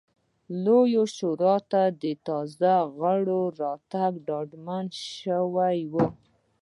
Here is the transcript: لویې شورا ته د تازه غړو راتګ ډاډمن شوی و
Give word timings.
لویې 0.63 1.03
شورا 1.15 1.55
ته 1.71 1.81
د 2.01 2.03
تازه 2.27 2.75
غړو 2.97 3.41
راتګ 3.61 4.13
ډاډمن 4.27 4.85
شوی 5.17 5.79
و 5.91 5.93